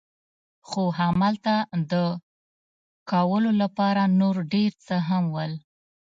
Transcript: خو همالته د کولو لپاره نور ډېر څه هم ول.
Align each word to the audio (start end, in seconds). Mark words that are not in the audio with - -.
خو 0.67 0.83
همالته 0.99 1.55
د 1.91 1.93
کولو 3.11 3.51
لپاره 3.61 4.01
نور 4.19 4.35
ډېر 4.53 4.71
څه 4.85 4.95
هم 5.07 5.23
ول. 5.35 5.53